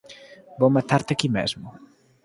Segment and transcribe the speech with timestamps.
[0.59, 1.67] Vou matarte aquí mesmo!